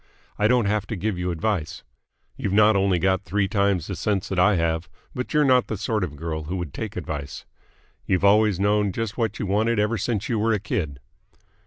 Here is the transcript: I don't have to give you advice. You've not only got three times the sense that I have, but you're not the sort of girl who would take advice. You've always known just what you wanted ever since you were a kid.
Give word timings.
I 0.39 0.47
don't 0.47 0.65
have 0.65 0.87
to 0.87 0.95
give 0.95 1.19
you 1.19 1.29
advice. 1.29 1.83
You've 2.35 2.53
not 2.53 2.75
only 2.75 2.97
got 2.97 3.21
three 3.23 3.47
times 3.47 3.85
the 3.85 3.95
sense 3.95 4.29
that 4.29 4.39
I 4.39 4.55
have, 4.55 4.89
but 5.13 5.31
you're 5.31 5.45
not 5.45 5.67
the 5.67 5.77
sort 5.77 6.03
of 6.03 6.15
girl 6.15 6.45
who 6.45 6.57
would 6.57 6.73
take 6.73 6.95
advice. 6.95 7.45
You've 8.07 8.25
always 8.25 8.59
known 8.59 8.93
just 8.93 9.15
what 9.15 9.37
you 9.37 9.45
wanted 9.45 9.77
ever 9.77 9.99
since 9.99 10.27
you 10.27 10.39
were 10.39 10.53
a 10.53 10.59
kid. 10.59 10.99